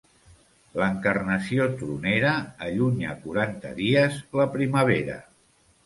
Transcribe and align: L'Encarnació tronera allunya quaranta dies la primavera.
L'Encarnació 0.81 1.67
tronera 1.83 2.33
allunya 2.71 3.15
quaranta 3.27 3.77
dies 3.85 4.21
la 4.43 4.53
primavera. 4.59 5.25